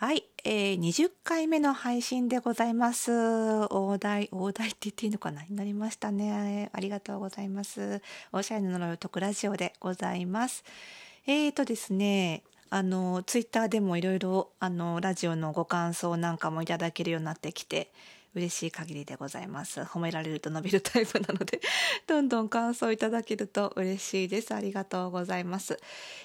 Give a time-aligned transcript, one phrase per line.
[0.00, 3.12] はい、えー、20回目の配信でございます。
[3.12, 5.42] 大台、大台って言っていいのかな？
[5.44, 6.70] になりましたね。
[6.72, 8.00] ありがとうございます。
[8.32, 10.64] おしゃれな呪いを解くラジオでございます。
[11.26, 17.92] えーとですね、あの、ツイッターでもいろいろ、あの、ラジオのご感想なんかもいただけるようになってきて、
[18.34, 19.80] 嬉しい限りでございます。
[19.80, 21.60] 褒められると伸びるタイプなので、
[22.06, 24.54] どんどん感想いただけると嬉しいです。
[24.54, 25.80] ありがとうございます。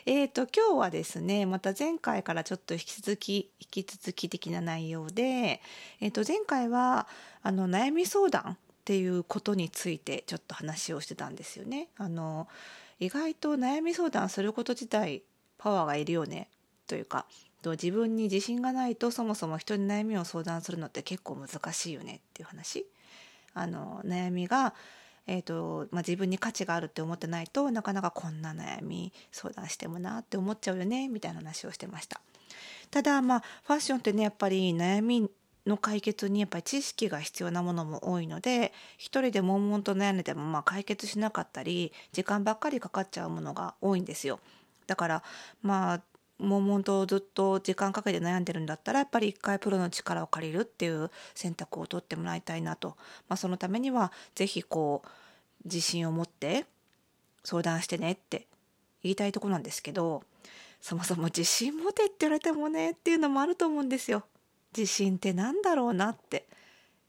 [0.06, 5.62] えーと、今日はですね、また前回からちょっと引き続き、引き続き的な内容で、
[6.00, 7.08] えーと、前回は、
[7.42, 11.88] あの、悩み相談っていうことについてちょっと話をしてたんですよね。
[11.98, 12.48] あの、
[13.00, 15.24] 意外と悩み相談すること自体、
[15.58, 16.50] パワーがいるよね、
[16.86, 17.26] というか、
[17.66, 22.86] と自分に自信がないとそもそも人に悩みを相談するのって結構難しいよねっていう話。
[23.56, 24.76] あの悩みが、
[25.26, 32.22] えーとまあ、自分に価値があるって思ってないとなかなかこんな悩み相談してもなって思っちゃうよねみたいな話をしてました。
[32.92, 35.28] ただまあファッションってねやっぱり悩み
[35.66, 44.40] の解決にやっぱり知識が必要なものも多いので一人で悶々と悩んでてもまあ解決しなかったり時間ばっかりかかっちゃうものが多いんですよ。
[44.86, 45.24] だから
[45.64, 46.02] まあ
[46.40, 52.98] 悶々とずっと時間かけて悩んでるんだったらやっぱり一回プロの力を借りるっていう選択を取ってもらいたいなと、
[53.30, 55.10] まあ、そのためには是非こう
[55.64, 56.66] 自信を持って
[57.44, 58.48] 相談してねって
[59.04, 60.24] 言いたいとこなんですけど
[60.82, 64.24] そもそも自信持てって言われてもねっていうのもあると思うんですよ。
[64.78, 66.46] 自信って何だろうなって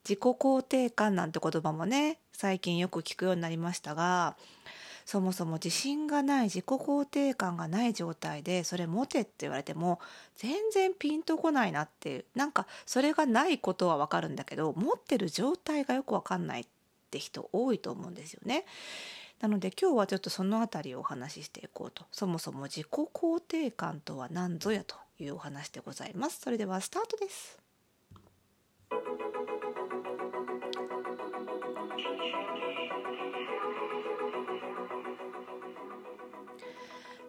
[0.04, 4.36] 自己肯定感なんて言葉もね最近よく聞くようになりましたが
[5.06, 10.00] そもそも自信がない自己肯定感がない状態でそれ持てって言われても
[10.36, 16.66] 全然ピンとこないなっていうなんかそれがないことはわかるんだけど持ってる状態がよくわかんないっ
[17.12, 18.66] て人多いと思うんですよね。
[19.40, 26.40] なので今日はちょっとそのあたりをお話ししていこうとそもそも自己肯定感とは何ぞやというお話でございます。
[26.40, 27.58] それではスタートです。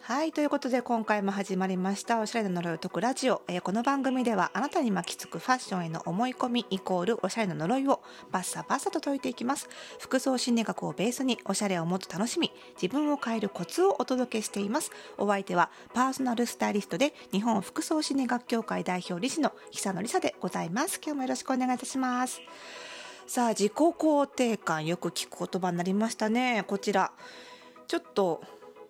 [0.07, 0.31] はい。
[0.31, 3.41] ということで、今回も始まりました、おしゃれな呪いを解くラジオ。
[3.49, 8.01] えー、この番組では、あなたに巻きつくファッションへの思い込みイコール、おしゃれな呪いを
[8.31, 9.67] バッサバッサと解いていきます。
[9.99, 14.91] 服装心理学をベースに、おしゃれをもっと楽しみ、自分を変えるコツをお届けしています。
[15.17, 21.01] お相手は、パーソナルスタイリストで、日本服装心理学協会代表理事の久野里沙でございます。
[21.03, 22.39] 今日もよろしくお願いいたします。
[23.27, 26.63] さあ、自己肯定感、よく聞く言葉になりましたね。
[26.65, 27.11] こちら。
[27.89, 28.41] ちょっと、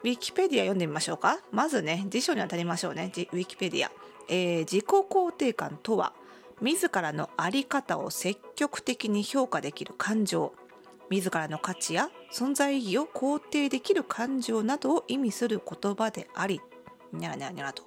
[0.03, 1.39] ウィキペディア読んでみましょうか。
[1.51, 3.11] まずね、辞書に当たりましょうね。
[3.15, 3.91] ウィキペディア。
[4.29, 6.13] えー、自己肯定感とは、
[6.61, 10.53] 自らの在り方を積極的に評価できる感情、
[11.09, 16.61] 自らの価値や存在意義を肯定できる感情などを意味する言葉であり、
[17.13, 17.83] にゃらにゃらにゃらと。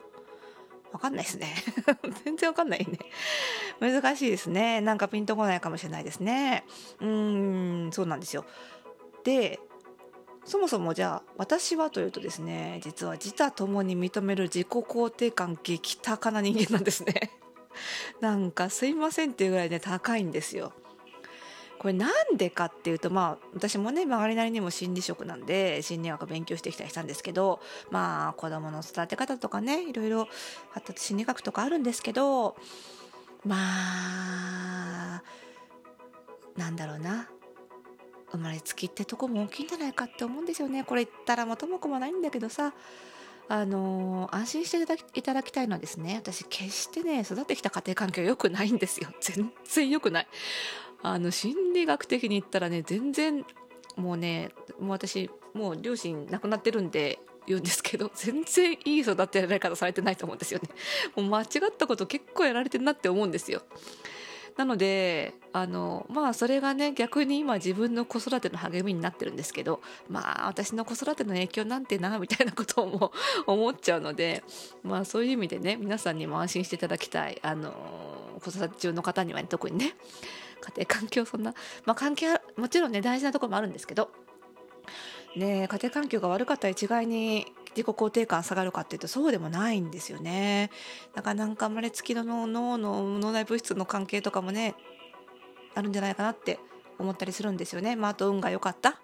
[0.93, 1.55] わかんないですね。
[2.25, 2.99] 全然わかんないね。
[3.79, 4.81] 難しいですね。
[4.81, 6.65] なんかピンとこないかもしれないですね。
[7.01, 8.45] うーん、そうなんですよ。
[9.23, 9.61] で、
[10.51, 17.31] そもそもじゃあ私はというとですね実は自他ともに認める自己肯定感激高な人間なんですね。
[18.21, 20.73] なんかすいませんっていうぐらいね高いんですよ。
[21.79, 30.27] これなんでかっていうとまあ私もね曲がりなりにも心理職なんで心理学勉強してきたりしたんですけどまあ子供の育て方とかねいろいろ
[30.71, 32.57] 発達心理学とかあるんですけど
[33.45, 35.23] まあ
[36.57, 37.31] なんだろうな。
[38.33, 40.85] 生まれつきってとこも大きいんじゃないかって思うんですよね。
[40.85, 42.73] これ言ったら元も子もないんだけどさ。
[43.53, 49.09] あの、安心していただきいただきたいのはですね私決してね育ってきた家庭環境良くないんですよ。
[49.21, 50.29] 全然良くない。
[51.03, 53.45] あの心理学的に言ったらね全然
[53.97, 57.19] もうねもう私もう両親亡くなってるんで
[57.49, 60.69] 言うんですけど 全然いい育てられ方されてないと思うんですよね。
[61.17, 63.63] もう間違ったこと結構やられてるなって思うんですよ。
[64.57, 73.13] なのであのまあそれがね逆に今自分の子育ての励みになってるんですけどまあ私の子育ての影響なんてなみたいなことも
[73.47, 74.45] 思っちゃうので
[74.83, 77.73] まあそういう意味でね皆さんにも安心していただきたいあの
[78.43, 79.95] 子育て中の方には、ね、特にね
[80.61, 81.55] 家庭環境そんな
[81.85, 84.11] まあ関係はもちろんね大事なところもあるんですけど
[85.37, 90.71] ね家庭環境が悪かったら一概に自己肯定感下がるかっていうとそうでもないんですよね。
[91.15, 94.75] だからなんか生まれつきの脳の脳内物質の関係とかもね
[95.75, 96.59] あるんじゃないかなって
[96.99, 97.97] 思ったりするんですよね。
[97.97, 98.95] まあ、あと運が良かったっ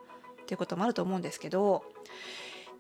[0.46, 1.84] ていうこともあると思うんですけど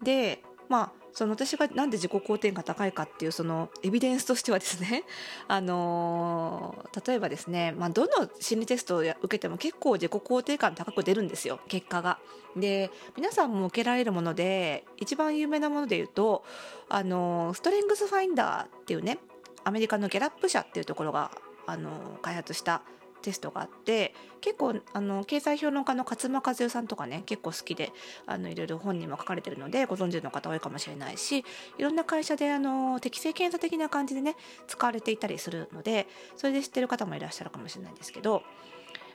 [0.02, 5.04] でまあその私がなんで自己肯定感高いかっていうそのエビデンスとしてはですね、
[5.48, 12.18] あのー、例えばですね、まあ、どの心理テストを受けても結構自己肯定感高く出るんですよ結果が。
[12.54, 16.44] で皆さんも受けられるもので一番有名なもので言うと、
[16.90, 19.18] あのー、ストレングスファインダーっていうね
[19.64, 21.30] アメリカのギャラップ社っていうところが
[21.66, 22.82] あの開発した
[23.26, 27.92] テストがあって結構あの経済評論家の勝間和代さんとかね結構好きで
[28.24, 31.44] あのいろいろ本にも書かれてるのでご存知の方多いかもしれないし
[31.76, 34.36] いろんな会社であの適正検査的な感じでね
[34.68, 36.06] 使われていたりするので
[36.36, 38.44] それで知ってる方もいらっしゃるかもしれないんですけど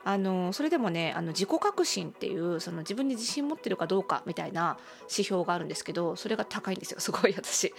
[0.04, 7.74] あのそれでもねあの自己革新っていうその自分に自信持ってるかどうかみたいな指標があるんですけどそれが高いんですよすごい私。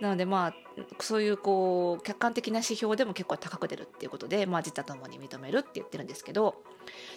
[0.00, 0.54] なのでまあ
[1.00, 6.56] そういうこう客観的な指標でも結構高く出るっていうことで、まあ、自他ともに認めるって言ってるんですけど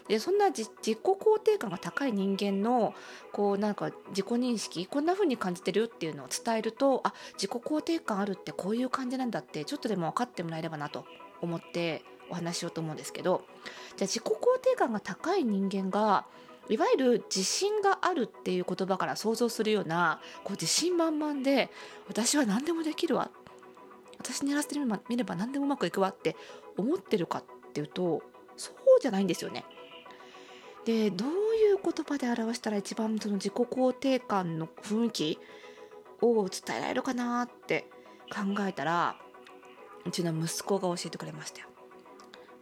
[0.07, 2.93] でそんな自己肯定感が高い人間の
[3.33, 11.05] こうなんか自己認識こんな風に感じてるっていうのを伝えるとあ自己肯定感あるってこういう感じなんだってちょっとでも分かってもらえればなと
[11.41, 13.43] 思ってお話しようと思うんですけど
[13.97, 16.25] じゃあ自己肯定感が高い人間が
[16.69, 21.69] いわゆる自信があるっていう言葉から想像するようなこう自信満々で
[22.07, 23.31] 私は何でもできるわ
[24.19, 24.79] 私にやらせて
[25.09, 26.35] みれば何でもうまくいくわって
[26.77, 27.43] 思ってるかっ
[27.73, 28.21] ていうと
[28.55, 29.65] そうじゃないんですよね。
[30.85, 35.39] でどういう言葉で表したら一番その自己肯定感の雰囲気
[36.21, 37.89] を伝えられるかなって
[38.29, 39.15] 考えたら
[40.05, 41.67] うちの息子が教えてくれましたよ。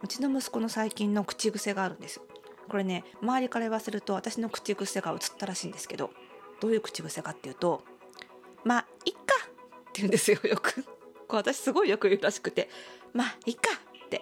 [0.01, 2.21] うちの息子の最近の口癖があるんです
[2.69, 6.11] これね周りから言わせると私の口癖が映ったらしいんですけど
[6.59, 7.83] どういう口癖かっていうと
[8.63, 10.83] 「まあいっか」って言うんですよよく。
[11.27, 12.69] これ私すごいよく言うらしくて
[13.13, 13.61] 「まあいっか」
[14.05, 14.21] って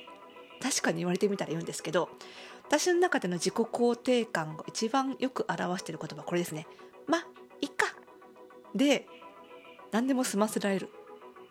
[0.61, 2.09] 確かに言われてみたら言うんですけど
[2.67, 6.67] 私の中での自己肯定感が一番よく表している言葉これですね
[7.07, 7.27] 「まあ
[7.61, 7.95] いっか」
[8.73, 9.07] で
[9.91, 10.89] 何でも済ませられる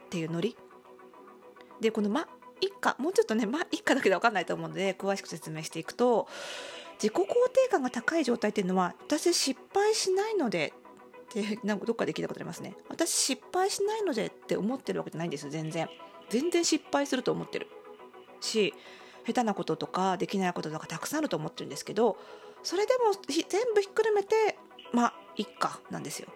[0.06, 0.56] っていうノリ。
[1.80, 2.28] でこの「ま
[2.60, 6.28] 一家もうちょっとねまあ一家だけで分かんないと思うので詳しく説明していくと
[6.94, 10.72] 自己肯定感が高い状態っていうのは私失敗しないので
[11.30, 12.76] ってなんかどっかで聞いたことありますね。
[12.88, 15.88] 私失敗しないのでって思ってるわけじゃないんです全然。
[16.30, 17.68] 全然失敗すると思ってる。
[18.40, 18.74] し
[19.26, 22.18] 下手なこととかできないこととかたくさんあると思ってるんですけど
[22.62, 24.58] それでも全部ひっくるめて
[24.92, 26.28] まあ一家なんですよ。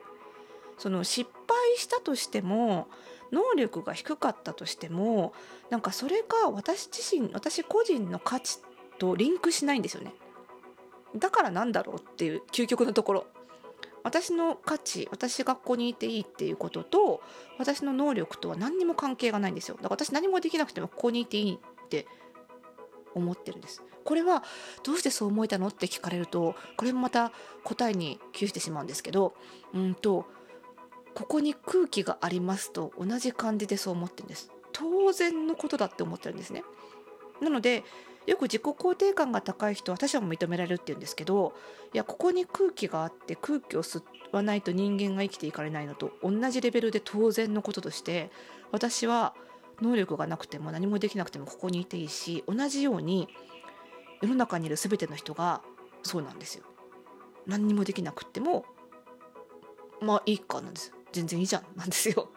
[0.79, 2.89] その失敗したとしても
[3.33, 5.33] 能力が低かったとしても
[5.71, 8.59] なんかそれが私自身私個人の価値
[8.99, 10.15] とリンクしないんですよね。
[11.17, 13.27] だからなんだろうっていう究極のところ。
[14.05, 17.21] 私の価値私がここにいていいっていうことと
[17.59, 19.77] 私の能力とは何にも関係がないんですよ。
[19.77, 22.07] だから私何もできなくてもここにいていいって
[23.15, 23.83] 思ってるんです。
[24.05, 24.43] これは
[24.85, 27.33] どうしてそう思えたのって聞かれるとこれもまた
[27.65, 29.35] 答えに窮してしまうんですけど
[29.75, 30.27] うんと
[31.15, 34.51] ここに空気がありますと同じ感じでそう思ってるんです。
[34.73, 36.63] 当然のことだって思ってるんですね。
[37.41, 37.85] なので
[38.29, 41.55] よく自己肯定感が高い人は他者も認められるって言うんですけど
[41.95, 44.03] いやここに空気があって空気を吸
[44.33, 48.31] わないと人間が生きていかれないのと同じレベルで当然のこととして
[48.71, 49.35] 私は
[49.81, 53.29] 能力がなくても何もできなくてもここにいていいし同じように
[54.21, 55.63] 世の中にいる全ての人が
[56.03, 56.65] そうなんですよ。
[57.47, 58.67] 何にもできなくっても
[60.03, 62.29] まあいいかなんです全然いいじゃんなんですよ。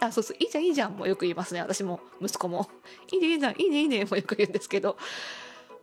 [0.00, 2.68] あそうそういいじゃんいいじゃんもよく言いますね私も息子も。
[3.12, 4.96] いいねいいじゃんいいねいいねもよく言うんですけど、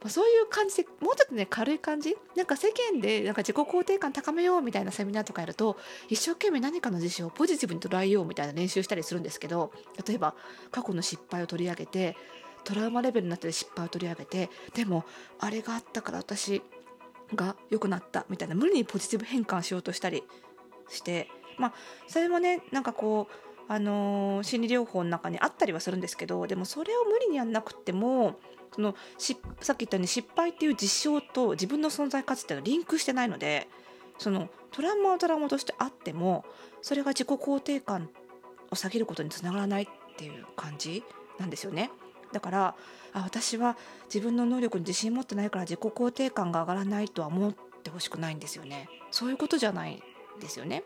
[0.02, 2.16] まあ、そういう感じでもうちょっとね軽い感じ？
[2.36, 5.78] なんか世間でなんか自己肯定感高めようみたいなセミナーとかやると
[6.08, 9.72] 一生懸命何かの事象をポジティブに捉えようみたいな練習したりするんですけど
[10.08, 10.36] 例えば
[10.72, 12.16] 過去の失敗を取り上げて
[12.64, 15.06] トラウマレベルになって失敗を取り上げてでも
[15.40, 16.62] あれがあったから私
[17.34, 20.24] が良くなったみたいな無理にポジティブ変換しようとしたり
[20.90, 21.74] してまあ
[22.08, 28.40] それもねなんかこうあのー、心理療法の中にあったりはするんですけどでもそれを無理にやんなくても
[28.74, 33.68] そのしさっき言ったように失敗っていう実証と自分の存在価値っていうのはリンクしてないので
[34.18, 36.46] そのトラウマはトラウマとしてあっても
[36.82, 38.10] それが自己肯定感
[38.72, 41.04] を下げることにつながらないっていう感じ
[41.40, 41.92] なんですよね。
[42.32, 42.76] だから
[43.14, 43.78] あ私は
[44.14, 47.54] 自分の能力に自信持ってないから自己肯定感が上がらないとは思っ
[47.84, 48.90] てほしくないんですよね。
[49.12, 50.04] そういうことじゃない
[50.42, 50.84] ですよね。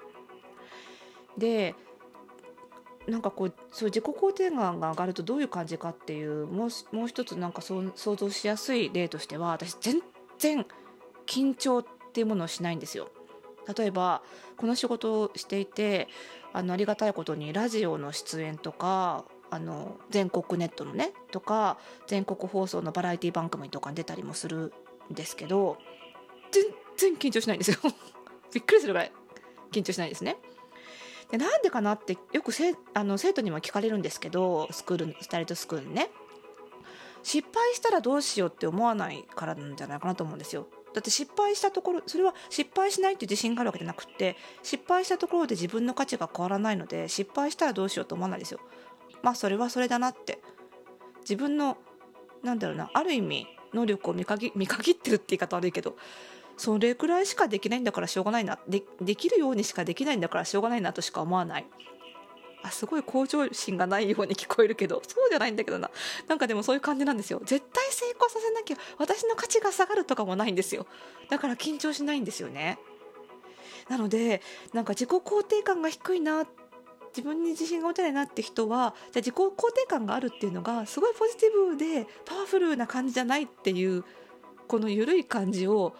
[1.37, 1.75] で
[3.09, 10.01] なんかこうそう自己肯定感が上がるとどういう感じかっていうもうもう一つなんかそ想像しやすい例としては私全
[10.37, 10.65] 然
[11.25, 13.09] 緊張っていうものをしないんですよ。
[13.77, 14.23] 例えば
[14.57, 16.07] この仕事をしていて
[16.53, 24.73] あのありがたいことにラジオの出演とかあの全国ネットのねとか全国放送のバラエティ番組とかに出たりもする
[25.11, 25.77] んですけど
[26.51, 26.63] 全
[26.97, 27.77] 然緊張しないんですよ
[28.53, 29.11] びっくりするぐらい
[29.71, 30.37] 緊張しないですね。
[31.31, 36.09] でなんでかなってよくせあの生徒にも聞かれるんですけどスクールスタイルトスクールね。
[37.21, 40.67] 失敗したらどうしようって思わないからなんじゃないかなと思うんですよ。
[40.93, 48.59] だって失敗したところそれは失敗しないっていう自信があるわけじゃなくて失敗したところで自分の価値が変わらないので失敗したらどうしようと思わないですよ。
[49.21, 50.41] まあそれはそれだなって。
[51.21, 51.77] 自分の
[52.41, 55.95] なんだろうなある意味能力を見限見限ってるって言い方悪いけど
[56.59, 58.59] それくらいしかできないんだからしょうがないな。
[58.67, 61.65] でできるようにしかできないんだからしょうがないなとしか思わない。
[62.61, 65.89] あすごい向上心がないように聞こえるけどそうじゃないんだけどな。
[66.27, 67.41] なんかでもそういう感じなんですよ。
[67.45, 70.85] 絶対成功させなきゃ私の価値が下がるとかもないんですよ。
[71.29, 72.77] だから緊張しないんですよね。
[73.87, 74.41] なので
[74.73, 76.45] なんか自己肯定感が低いな
[77.15, 84.03] 自分に自信が持てないなって人はじゃ自己肯定感があるっていうのがすごいポジティブでパワフルな感じじゃないっていう
[84.67, 85.95] この緩い感じを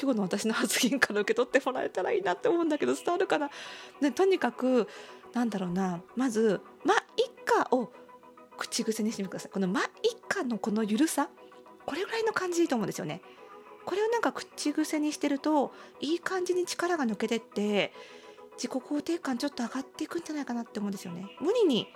[0.00, 3.50] 今日の私の発言から受け取ってもらえたらいいなって思うんだけど伝わるかな、
[4.00, 4.88] ね、とにかく
[5.32, 6.02] なんだろうな。
[6.16, 7.92] まず「まいっか」を
[8.58, 9.52] 口癖にしてみてください。
[9.52, 9.88] この「まいっ
[10.28, 11.28] か」のこのゆるさ？
[11.86, 13.22] これぐらいの感じいいと思うんですよね。
[13.84, 17.92] これをなんか口癖にしてるといい感じに力が抜けてって
[18.56, 21.26] 自己肯定感ちょっと上がっていくんじゃないかなって思うんですよね。
[21.40, 21.88] 無理に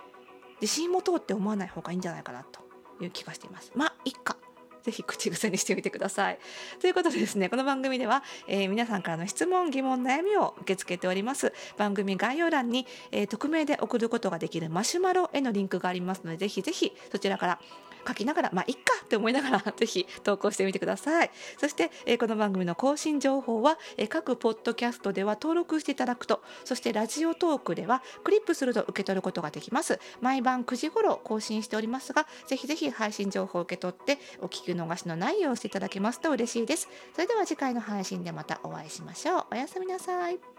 [0.59, 2.61] 自信持とうって思わない方がいいんじゃないかなと
[3.03, 3.71] いう気がしています。
[3.75, 4.37] まいっか
[4.85, 6.37] ぜひ口癖にしてみてください。
[6.79, 11.53] ということでですね、この番組では、えー、皆さんからの質問、疑問、悩みを受け付けております。
[11.75, 17.59] 番組概要欄に、えー、匿名で送ることができるマシュマロへのリンクがありますので、ぜひぜひそちらから
[18.07, 21.31] 書きながら、まあ、いっかって思いながら、 ぜひ投稿してみてください。
[21.57, 29.99] そして、えー、この番組の更新情報は、えー、各ポッドキャストでは登録していただくと、そしてラジオトークではクリップすると受け取ることができます。
[30.21, 36.87] 毎晩9時頃更新しておりますが、ぜひぜひ配信情報を受け取って、お聞き逃しのないようしていただけますと嬉しいです。
[37.13, 39.45] それでは次回の配信でまたお会いしましょう。
[39.51, 40.54] おやすみなさい。